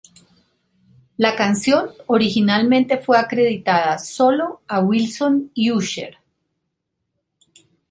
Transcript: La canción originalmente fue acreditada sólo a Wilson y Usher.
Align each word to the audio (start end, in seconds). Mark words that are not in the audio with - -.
La 1.15 1.35
canción 1.35 1.91
originalmente 2.07 2.97
fue 2.97 3.19
acreditada 3.19 3.99
sólo 3.99 4.63
a 4.67 4.79
Wilson 4.79 5.51
y 5.53 5.71
Usher. 5.71 6.17